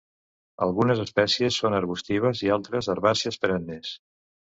Algunes 0.65 1.01
espècies 1.03 1.61
són 1.65 1.77
arbustives 1.81 2.43
i 2.49 2.53
altres 2.59 2.91
són 2.91 2.99
herbàcies 2.99 3.43
perennes. 3.47 3.97